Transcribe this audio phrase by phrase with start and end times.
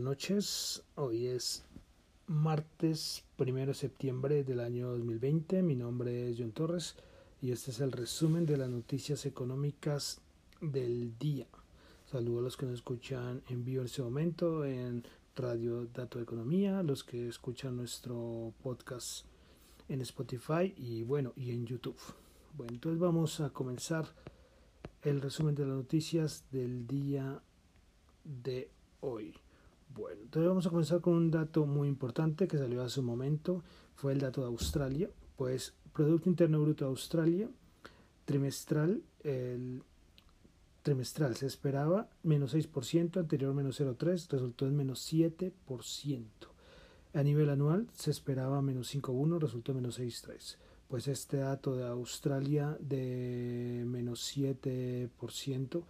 [0.00, 0.82] noches.
[0.94, 1.64] Hoy es
[2.26, 5.62] martes 1 de septiembre del año 2020.
[5.62, 6.96] Mi nombre es John Torres
[7.40, 10.20] y este es el resumen de las noticias económicas
[10.60, 11.46] del día.
[12.10, 15.04] Saludo a los que nos escuchan en vivo en este momento en
[15.36, 19.26] Radio Dato Economía, los que escuchan nuestro podcast
[19.88, 21.98] en Spotify y bueno, y en YouTube.
[22.54, 24.06] Bueno, entonces vamos a comenzar
[25.02, 27.42] el resumen de las noticias del día
[28.24, 28.70] de
[29.00, 29.34] hoy.
[29.98, 33.64] Bueno, entonces vamos a comenzar con un dato muy importante que salió hace un momento,
[33.96, 37.48] fue el dato de Australia, pues Producto Interno Bruto de Australia
[38.24, 39.82] trimestral, el
[40.82, 45.52] trimestral se esperaba menos 6%, anterior menos 0,3%, resultó en menos 7%.
[47.14, 50.58] A nivel anual se esperaba menos 5,1, resultó en menos 6,3.
[50.86, 55.82] Pues este dato de Australia de menos 7%,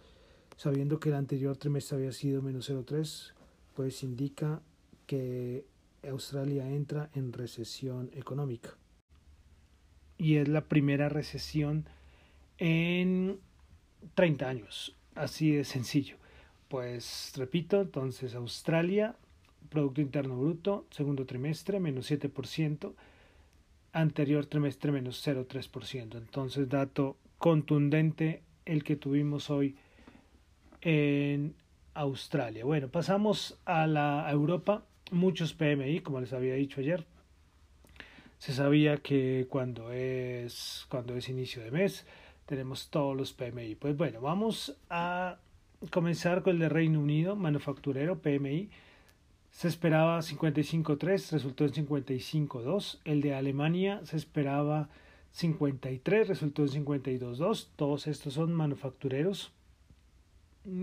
[0.57, 3.33] sabiendo que el anterior trimestre había sido menos 0,3,
[3.79, 4.61] pues indica
[5.05, 5.63] que
[6.03, 8.75] Australia entra en recesión económica.
[10.17, 11.85] Y es la primera recesión
[12.57, 13.39] en
[14.15, 16.17] 30 años, así de sencillo.
[16.67, 19.15] Pues repito, entonces Australia,
[19.69, 22.93] Producto Interno Bruto, segundo trimestre, menos 7%,
[23.93, 26.17] anterior trimestre menos 0,3%.
[26.17, 29.77] Entonces, dato contundente el que tuvimos hoy
[30.81, 31.55] en
[31.93, 32.65] Australia.
[32.65, 34.85] Bueno, pasamos a la Europa.
[35.11, 37.05] Muchos PMI, como les había dicho ayer.
[38.37, 42.05] Se sabía que cuando es, cuando es inicio de mes
[42.45, 43.75] tenemos todos los PMI.
[43.75, 45.37] Pues bueno, vamos a
[45.91, 48.69] comenzar con el de Reino Unido, manufacturero, PMI.
[49.51, 52.99] Se esperaba 55.3, resultó en 55.2.
[53.05, 54.89] El de Alemania se esperaba
[55.31, 57.67] 53, resultó en 52.2.
[57.75, 59.51] Todos estos son manufactureros.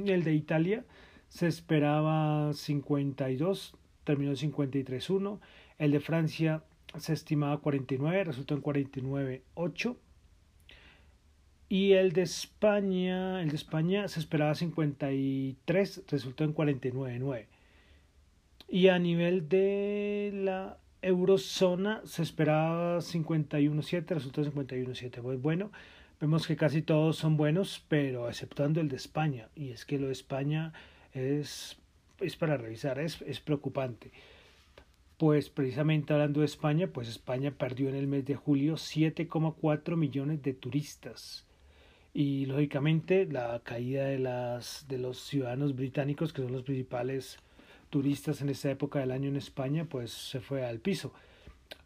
[0.07, 0.85] El de Italia
[1.29, 3.75] se esperaba 52,
[4.05, 5.39] terminó en 53.1.
[5.79, 6.63] El de Francia
[6.99, 9.97] se estimaba 49, resultó en 49.8.
[11.69, 17.47] Y el de España, el de España se esperaba 53, resultó en 49.9.
[18.69, 25.23] Y a nivel de la eurozona se esperaba 51.7, resultó en 51.7.
[25.23, 25.73] Pues bueno,
[26.21, 29.49] vemos que casi todos son buenos, pero exceptuando el de España.
[29.55, 30.73] Y es que lo de España
[31.13, 31.77] es,
[32.21, 34.11] es para revisar, es, es preocupante.
[35.19, 40.43] Pues precisamente hablando de España, pues España perdió en el mes de julio 7,4 millones
[40.43, 41.47] de turistas.
[42.13, 47.39] Y lógicamente la caída de, las, de los ciudadanos británicos, que son los principales
[47.91, 51.13] turistas en esta época del año en España, pues se fue al piso.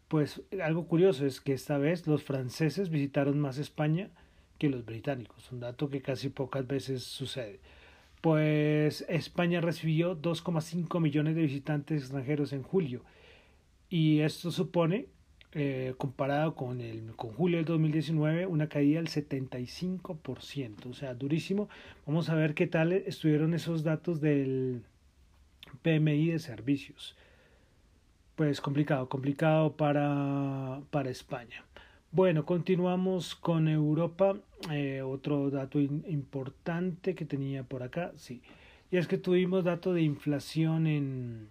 [0.07, 4.09] Pues algo curioso es que esta vez los franceses visitaron más España
[4.61, 7.59] que los británicos, un dato que casi pocas veces sucede.
[8.21, 13.01] Pues España recibió 2,5 millones de visitantes extranjeros en julio
[13.89, 15.07] y esto supone,
[15.53, 21.67] eh, comparado con, el, con julio del 2019, una caída del 75%, o sea, durísimo.
[22.05, 24.83] Vamos a ver qué tal estuvieron esos datos del
[25.81, 27.17] PMI de servicios.
[28.35, 31.65] Pues complicado, complicado para, para España.
[32.13, 34.35] Bueno, continuamos con Europa.
[34.69, 38.41] Eh, otro dato importante que tenía por acá, sí.
[38.91, 41.47] Y es que tuvimos dato de inflación en,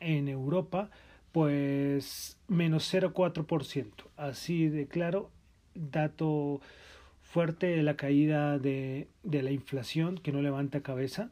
[0.00, 0.90] en Europa,
[1.32, 4.08] pues menos 0,4%.
[4.18, 5.30] Así de claro,
[5.74, 6.60] dato
[7.22, 11.30] fuerte de la caída de, de la inflación que no levanta cabeza.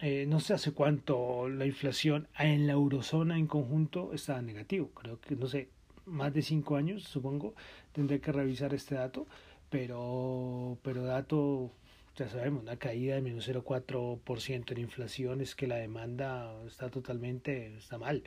[0.00, 4.90] Eh, no sé hace cuánto la inflación en la eurozona en conjunto está negativo.
[4.94, 5.70] Creo que, no sé,
[6.08, 7.54] más de cinco años, supongo,
[7.92, 9.26] tendré que revisar este dato,
[9.70, 11.70] pero, pero dato,
[12.16, 17.76] ya sabemos, una caída de menos 0,4% en inflación es que la demanda está totalmente,
[17.76, 18.24] está mal.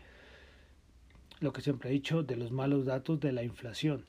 [1.39, 4.05] Lo que siempre he dicho de los malos datos de la inflación.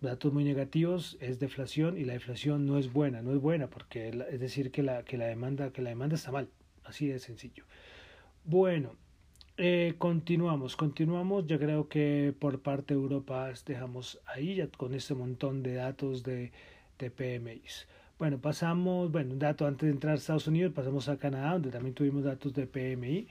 [0.00, 4.08] Datos muy negativos es deflación y la inflación no es buena, no es buena porque
[4.08, 6.48] es decir que la, que la demanda, que la demanda está mal,
[6.84, 7.64] así de sencillo.
[8.44, 8.96] Bueno,
[9.56, 11.46] eh, continuamos, continuamos.
[11.46, 16.22] Yo creo que por parte de Europa dejamos ahí ya con este montón de datos
[16.22, 16.52] de,
[16.98, 17.86] de PMIs.
[18.18, 21.70] Bueno, pasamos, bueno, un dato antes de entrar a Estados Unidos, pasamos a Canadá, donde
[21.70, 23.26] también tuvimos datos de PMI.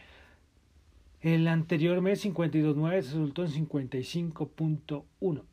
[1.22, 5.44] El anterior mes 52.9 resultó en 55.1.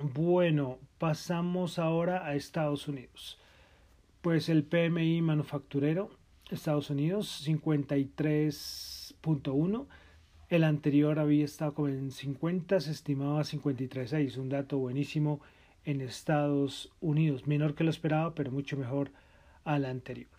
[0.00, 3.38] Bueno, pasamos ahora a Estados Unidos.
[4.22, 6.10] Pues el PMI manufacturero,
[6.50, 8.97] Estados Unidos, 53
[10.48, 15.40] el anterior había estado como en 50, se estimaba 53.6, un dato buenísimo
[15.84, 19.10] en Estados Unidos, menor que lo esperaba, pero mucho mejor
[19.64, 20.30] al anterior.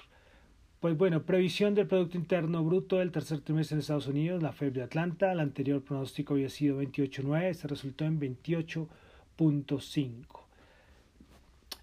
[0.79, 4.71] Pues bueno, previsión del Producto Interno Bruto del tercer trimestre en Estados Unidos, la FED
[4.71, 10.15] de Atlanta, el anterior pronóstico había sido 28.9, este resultó en 28.5.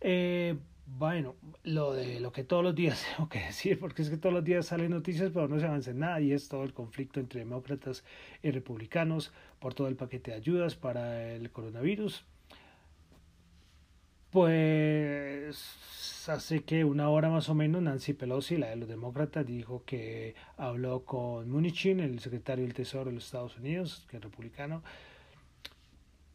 [0.00, 1.34] Eh, bueno,
[1.64, 4.44] lo de lo que todos los días tengo que decir, porque es que todos los
[4.44, 7.40] días salen noticias, pero no se avanza en nada, y es todo el conflicto entre
[7.40, 8.04] demócratas
[8.42, 12.24] y republicanos por todo el paquete de ayudas para el coronavirus.
[14.30, 19.82] Pues hace que una hora más o menos Nancy Pelosi, la de los demócratas, dijo
[19.84, 24.82] que habló con Munichin, el secretario del Tesoro de los Estados Unidos, que es republicano,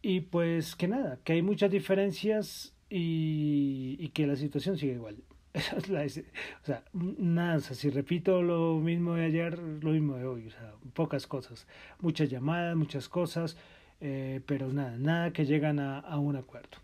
[0.02, 5.18] y pues que nada, que hay muchas diferencias y, y que la situación sigue igual.
[5.78, 10.74] o sea, nada, si repito lo mismo de ayer, lo mismo de hoy, o sea,
[10.94, 11.68] pocas cosas,
[12.00, 13.58] muchas llamadas, muchas cosas,
[14.00, 16.78] eh, pero nada, nada que llegan a, a, un acuerdo.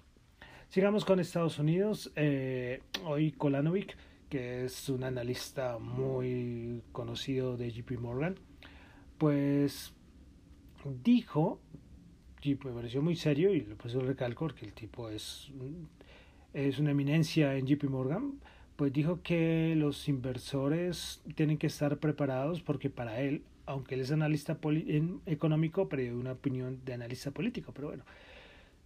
[0.69, 3.95] Sigamos con Estados Unidos, eh, hoy Kolanovic,
[4.30, 8.36] que es un analista muy conocido de JP Morgan,
[9.18, 9.94] pues
[11.04, 11.62] dijo,
[12.41, 15.51] y me pareció muy serio, y recalco que el tipo es
[16.53, 18.39] es una eminencia en JP Morgan,
[18.75, 24.11] pues dijo que los inversores tienen que estar preparados porque para él, aunque él es
[24.11, 24.57] analista
[25.25, 28.03] económico, pero una opinión de analista político, pero bueno,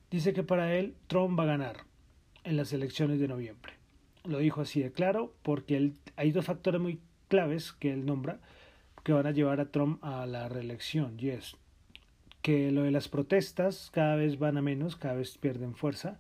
[0.10, 1.86] dice que para él Trump va a ganar
[2.44, 3.74] en las elecciones de noviembre.
[4.24, 8.40] Lo dijo así de claro porque él, hay dos factores muy claves que él nombra
[9.04, 11.56] que van a llevar a Trump a la reelección y es
[12.42, 16.20] que lo de las protestas cada vez van a menos, cada vez pierden fuerza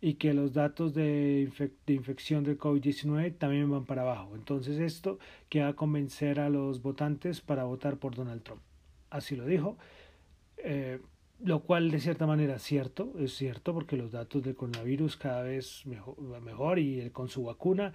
[0.00, 1.48] y que los datos de,
[1.86, 4.34] de infección del COVID-19 también van para abajo.
[4.34, 5.18] Entonces esto
[5.48, 8.60] que va a convencer a los votantes para votar por Donald Trump.
[9.10, 9.76] Así lo dijo.
[10.58, 11.00] Eh,
[11.44, 15.42] lo cual de cierta manera es cierto, es cierto porque los datos del coronavirus cada
[15.42, 17.92] vez mejor, mejor y con su vacuna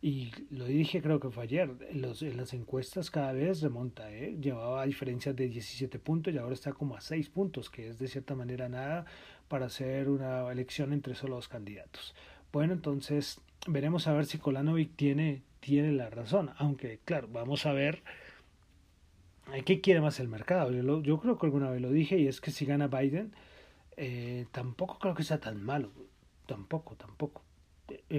[0.00, 4.12] y lo dije creo que fue ayer, en, los, en las encuestas cada vez remonta,
[4.12, 4.36] ¿eh?
[4.40, 8.06] llevaba diferencias de 17 puntos y ahora está como a 6 puntos, que es de
[8.06, 9.06] cierta manera nada
[9.48, 12.14] para hacer una elección entre solo dos candidatos.
[12.52, 17.72] Bueno, entonces veremos a ver si Kolanovic tiene, tiene la razón, aunque claro, vamos a
[17.72, 18.02] ver
[19.64, 20.70] qué quiere más el mercado.
[20.70, 23.32] Yo, yo creo que alguna vez lo dije y es que si gana Biden,
[23.96, 25.90] eh, tampoco creo que sea tan malo,
[26.46, 27.47] tampoco, tampoco eh,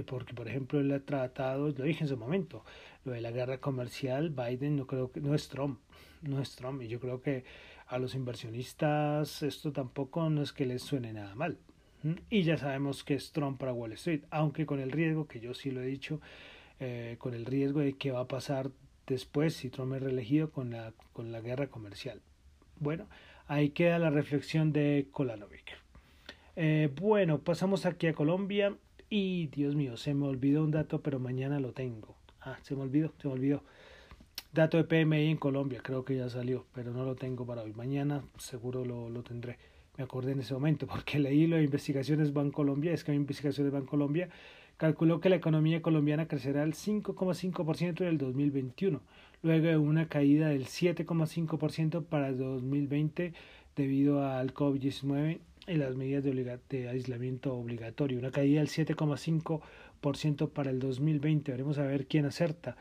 [0.05, 2.63] porque por ejemplo él ha tratado, lo dije en su momento,
[3.05, 5.79] lo de la guerra comercial, Biden no creo que, no es Trump,
[6.21, 7.43] no es Trump, y yo creo que
[7.87, 11.57] a los inversionistas esto tampoco no es que les suene nada mal.
[12.29, 15.53] Y ya sabemos que es Trump para Wall Street, aunque con el riesgo, que yo
[15.53, 16.21] sí lo he dicho,
[16.79, 18.71] eh, con el riesgo de qué va a pasar
[19.05, 22.21] después si Trump es reelegido con la, con la guerra comercial.
[22.79, 23.09] Bueno,
[23.47, 25.77] ahí queda la reflexión de Kolanovic.
[26.55, 28.77] Eh, bueno, pasamos aquí a Colombia.
[29.09, 32.15] Y Dios mío, se me olvidó un dato, pero mañana lo tengo.
[32.41, 33.63] Ah, se me olvidó, se me olvidó.
[34.53, 37.73] Dato de PMI en Colombia, creo que ya salió, pero no lo tengo para hoy.
[37.73, 39.57] Mañana seguro lo, lo tendré.
[39.97, 43.73] Me acordé en ese momento porque leí lo de investigaciones Colombia, es que hay investigaciones
[43.85, 44.29] Colombia
[44.79, 49.01] calculó que la economía colombiana crecerá al 5,5% en el 2021,
[49.43, 53.33] luego de una caída del 7,5% para el 2020
[53.75, 55.39] debido al COVID-19
[55.69, 61.51] en las medidas de, aislamiento obligatorio, una caída del 7,5% para el 2020.
[61.51, 62.75] Veremos a ver quién acerta.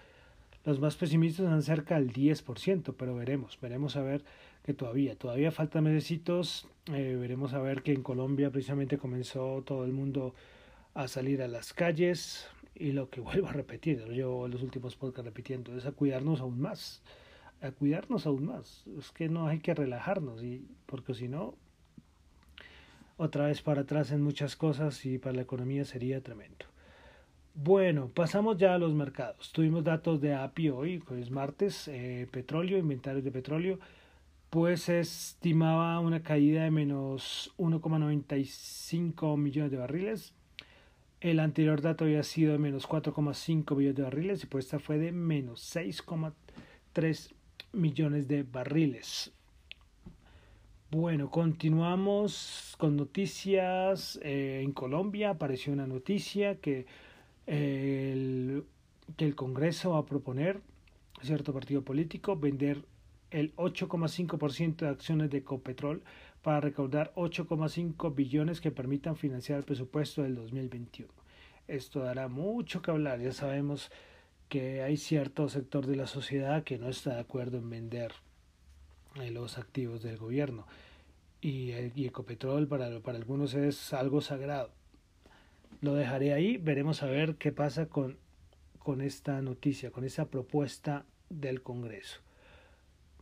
[0.65, 4.25] Los más pesimistas están cerca del 10%, pero veremos, veremos a ver
[4.65, 9.85] que todavía, todavía faltan mesecitos, eh, veremos a ver que en Colombia precisamente comenzó todo
[9.85, 10.35] el mundo
[10.95, 14.63] a salir a las calles y lo que vuelvo a repetir, lo llevo en los
[14.63, 17.03] últimos podcasts repitiendo, es a cuidarnos aún más,
[17.61, 21.55] a cuidarnos aún más, es que no hay que relajarnos, y porque si no,
[23.19, 26.65] otra vez para atrás en muchas cosas y para la economía sería tremendo.
[27.55, 29.51] Bueno, pasamos ya a los mercados.
[29.53, 33.81] Tuvimos datos de API hoy, que es martes, eh, petróleo, inventarios de petróleo,
[34.49, 40.35] pues estimaba una caída de menos 1,95 millones de barriles.
[41.21, 44.99] El anterior dato había sido de menos 4,5 millones de barriles y pues esta fue
[44.99, 47.35] de menos 6,3
[47.73, 49.33] millones de barriles.
[50.91, 54.19] Bueno, continuamos con noticias.
[54.23, 56.87] Eh, en Colombia apareció una noticia que,
[57.47, 58.65] el,
[59.19, 60.63] que el Congreso va a proponer,
[61.21, 62.87] cierto partido político, vender
[63.31, 66.03] el 8,5% de acciones de Copetrol
[66.41, 71.13] para recaudar 8,5 billones que permitan financiar el presupuesto del 2021.
[71.67, 73.21] Esto dará mucho que hablar.
[73.21, 73.91] Ya sabemos
[74.49, 78.13] que hay cierto sector de la sociedad que no está de acuerdo en vender
[79.15, 80.67] los activos del gobierno.
[81.41, 84.71] Y, y Ecopetrol para, para algunos es algo sagrado.
[85.81, 88.19] Lo dejaré ahí, veremos a ver qué pasa con,
[88.79, 92.21] con esta noticia, con esa propuesta del Congreso.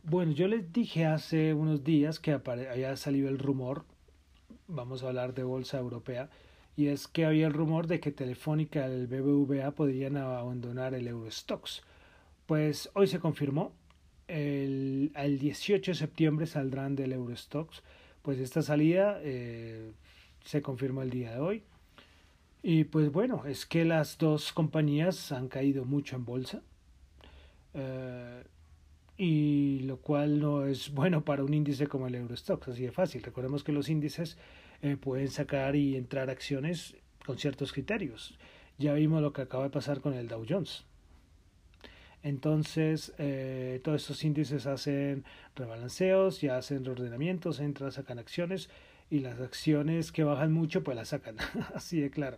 [0.03, 3.83] Bueno, yo les dije hace unos días que había salido el rumor,
[4.67, 6.29] vamos a hablar de bolsa europea,
[6.77, 11.07] y es que había el rumor de que Telefónica y el BBVA podrían abandonar el
[11.07, 11.81] Eurostox.
[12.45, 13.73] Pues hoy se confirmó,
[14.27, 17.83] el, 18 de septiembre saldrán del Eurostox,
[18.21, 19.91] pues esta salida eh,
[20.43, 21.63] se confirmó el día de hoy.
[22.63, 26.61] Y pues bueno, es que las dos compañías han caído mucho en bolsa.
[27.73, 28.43] Eh,
[29.17, 33.23] y lo cual no es bueno para un índice como el Eurostox, así de fácil.
[33.23, 34.37] Recordemos que los índices
[34.81, 38.37] eh, pueden sacar y entrar acciones con ciertos criterios.
[38.77, 40.85] Ya vimos lo que acaba de pasar con el Dow Jones.
[42.27, 45.23] Entonces, eh, todos estos índices hacen
[45.55, 48.69] rebalanceos, ya hacen reordenamientos, entran, sacan acciones
[49.09, 51.37] y las acciones que bajan mucho, pues las sacan,
[51.73, 52.37] así de claro.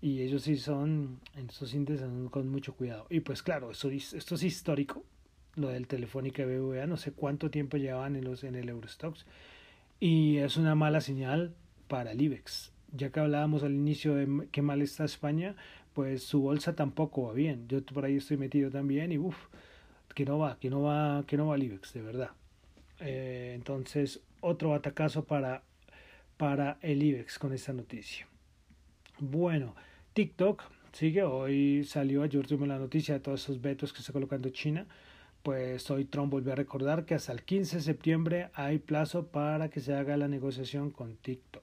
[0.00, 3.06] Y ellos sí son, estos índices, con mucho cuidado.
[3.10, 5.04] Y pues claro, esto, esto es histórico,
[5.56, 9.26] lo del Telefónica BBVA, no sé cuánto tiempo llevaban en, los, en el Eurostox.
[10.00, 11.54] Y es una mala señal
[11.86, 12.72] para el IBEX.
[12.92, 15.54] Ya que hablábamos al inicio de qué mal está España,
[15.94, 17.66] pues su bolsa tampoco va bien.
[17.68, 19.36] Yo por ahí estoy metido también y uff,
[20.14, 22.30] que no va, que no va, que no va el IBEX, de verdad.
[23.00, 25.62] Eh, entonces, otro atacazo para,
[26.36, 28.26] para el IBEX con esta noticia.
[29.18, 29.74] Bueno,
[30.12, 34.48] TikTok sigue, hoy salió, ayer tuvimos la noticia de todos esos vetos que está colocando
[34.50, 34.86] China
[35.42, 39.70] pues hoy Trump volvió a recordar que hasta el 15 de septiembre hay plazo para
[39.70, 41.62] que se haga la negociación con TikTok.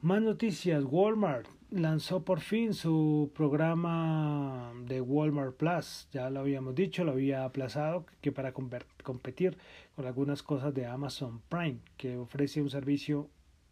[0.00, 7.04] Más noticias, Walmart lanzó por fin su programa de Walmart Plus, ya lo habíamos dicho,
[7.04, 9.56] lo había aplazado, que para competir
[9.94, 13.28] con algunas cosas de Amazon Prime, que ofrece un servicio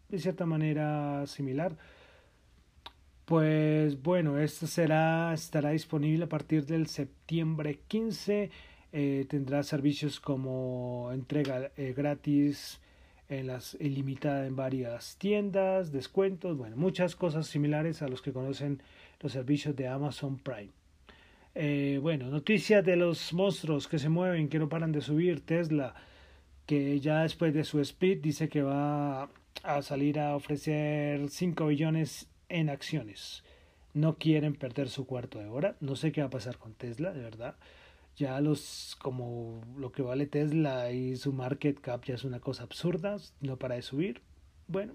[0.08, 1.76] de cierta manera similar
[3.24, 8.50] pues bueno, esto será, estará disponible a partir del septiembre 15.
[8.92, 12.80] Eh, tendrá servicios como entrega eh, gratis
[13.28, 18.83] en las ilimitada en varias tiendas, descuentos, bueno, muchas cosas similares a los que conocen
[19.21, 20.71] los servicios de Amazon Prime.
[21.54, 25.40] Eh, bueno, noticias de los monstruos que se mueven, que no paran de subir.
[25.40, 25.95] Tesla,
[26.66, 29.28] que ya después de su speed dice que va
[29.62, 33.45] a salir a ofrecer 5 billones en acciones.
[33.93, 35.76] No quieren perder su cuarto de hora.
[35.81, 37.54] No sé qué va a pasar con Tesla, de verdad.
[38.16, 42.62] Ya los, como lo que vale Tesla y su market cap ya es una cosa
[42.62, 44.21] absurda, no para de subir.
[44.68, 44.94] Bueno,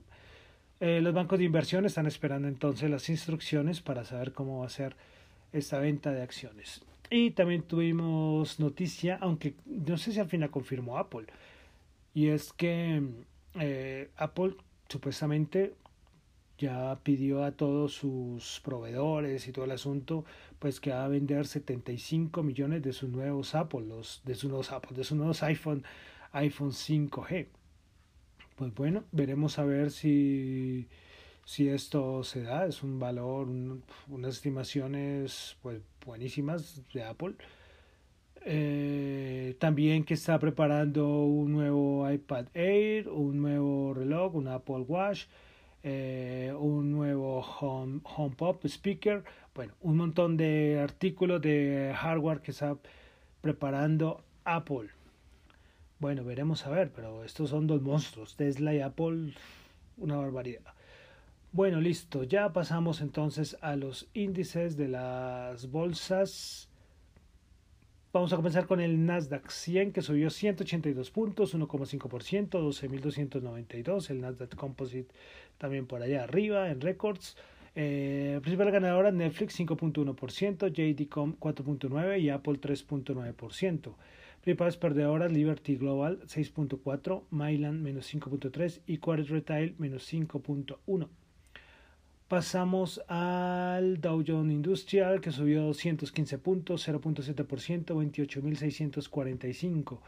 [0.80, 4.70] eh, los bancos de inversión están esperando entonces las instrucciones para saber cómo va a
[4.70, 4.96] ser
[5.52, 6.82] esta venta de acciones.
[7.10, 11.26] Y también tuvimos noticia, aunque no sé si al final confirmó Apple,
[12.14, 13.02] y es que
[13.56, 14.56] eh, Apple
[14.88, 15.74] supuestamente
[16.60, 20.26] ya pidió a todos sus proveedores y todo el asunto,
[20.60, 23.86] pues que va a vender 75 millones de sus nuevos Apple,
[24.26, 25.84] de sus nuevos Apple, de sus nuevos iPhone,
[26.34, 27.48] iPhone 5G.
[28.58, 30.88] Pues bueno, veremos a ver si,
[31.46, 33.48] si esto se da, es un valor,
[34.10, 37.36] unas estimaciones pues buenísimas de Apple.
[38.46, 45.26] Eh, también que está preparando un nuevo iPad Air, un nuevo reloj, un Apple Watch
[45.84, 49.24] eh, un nuevo home, HomePod speaker,
[49.56, 52.78] bueno, un montón de artículos de hardware que está
[53.42, 54.90] preparando Apple.
[56.00, 59.34] Bueno, veremos a ver, pero estos son dos monstruos, Tesla y Apple,
[59.98, 60.74] una barbaridad.
[61.52, 66.70] Bueno, listo, ya pasamos entonces a los índices de las bolsas
[68.12, 74.10] Vamos a comenzar con el Nasdaq 100 que subió 182 puntos, 1,5%, 12.292.
[74.10, 75.14] El Nasdaq Composite
[75.60, 77.38] también por allá arriba en records.
[77.76, 83.94] Eh, principal ganadora Netflix 5.1%, JD.com 4.9% y Apple 3.9%.
[84.42, 91.08] Principales perdedoras Liberty Global 6.4%, Mylan menos 5.3% y Quartz Retail menos 5.1%.
[92.28, 100.00] Pasamos al Dow Jones Industrial que subió 215 puntos, 0.7%, 28.645.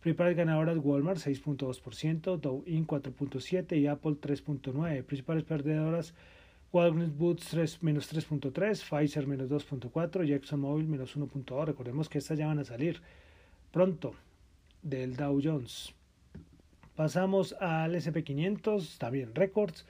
[0.00, 5.04] Principales ganadoras Walmart 6.2%, Dow Inc 4.7% y Apple 3.9%.
[5.04, 6.14] Principales perdedoras
[6.72, 11.66] Walgreens Boots 3, menos 3.3, Pfizer menos 2.4, ExxonMobil menos 1.2.
[11.66, 13.00] Recordemos que estas ya van a salir
[13.72, 14.14] pronto
[14.82, 15.92] del Dow Jones.
[16.96, 19.86] Pasamos al SP500, también récords.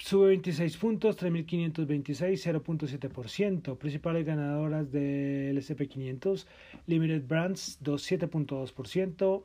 [0.00, 3.76] Sube 26 puntos, 3.526, 0.7%.
[3.76, 6.46] Principales ganadoras del SP500,
[6.86, 9.44] Limited Brands 7.2%,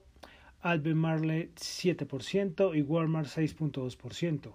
[0.61, 4.53] Albemarle 7% y Walmart 6.2%.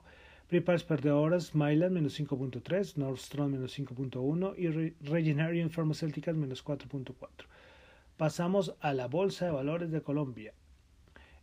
[0.49, 7.29] Principales perdedoras, Mylan menos 5.3, Nordstrom menos 5.1 y Regeneron Pharmaceuticals menos 4.4.
[8.17, 10.55] Pasamos a la Bolsa de Valores de Colombia.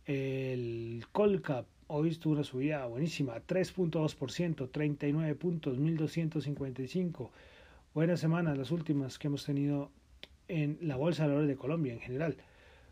[0.04, 7.30] El Colcap hoy tuvo una subida buenísima, 3.2%, 39 puntos, 1255.
[7.94, 9.90] Buenas semanas, las últimas que hemos tenido
[10.48, 12.36] en la Bolsa de Valores de Colombia en general.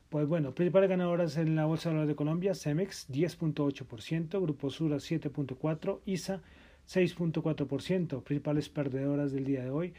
[0.09, 4.97] Pues bueno, principales ganadoras en la Bolsa de Valores de Colombia, Cemex 10.8%, Grupo Sura
[4.97, 6.43] 7.4%, ISA
[6.88, 9.95] 6.4%, principales perdedoras del día de hoy,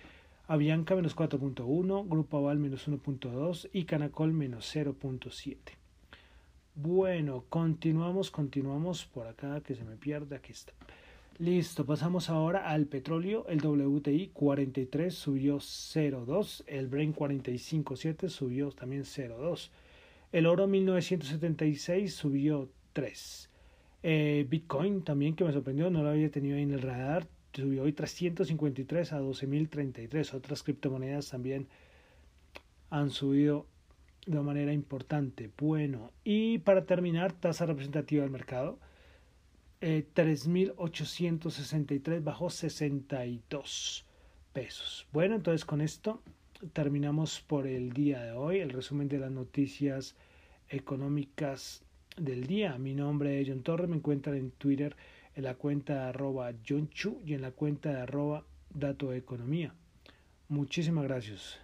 [0.47, 5.76] Avianca menos 4.1, Grupo Aval menos 1.2 y Canacol menos 0.7.
[6.79, 10.73] Bueno, continuamos, continuamos por acá que se me pierde, aquí está.
[11.39, 13.47] Listo, pasamos ahora al petróleo.
[13.47, 19.71] El WTI 43 subió 0.2, el Brent 45.7 subió también 0.2.
[20.31, 23.49] El oro 1976 subió 3.
[24.03, 27.81] Eh, Bitcoin también que me sorprendió, no lo había tenido ahí en el radar, subió
[27.81, 30.31] hoy 353 a 12.033.
[30.35, 31.67] Otras criptomonedas también
[32.91, 33.65] han subido
[34.27, 35.49] de manera importante.
[35.57, 38.77] Bueno, y para terminar, tasa representativa del mercado.
[39.81, 44.05] Eh, 3.863 bajó 62
[44.53, 45.07] pesos.
[45.11, 46.21] Bueno, entonces con esto
[46.73, 50.15] terminamos por el día de hoy, el resumen de las noticias
[50.69, 51.83] económicas
[52.17, 52.77] del día.
[52.77, 54.95] Mi nombre es John Torres, me encuentran en Twitter
[55.35, 58.43] en la cuenta de arroba John Chu y en la cuenta de arroba
[58.73, 59.73] Dato Economía.
[60.49, 61.59] Muchísimas gracias.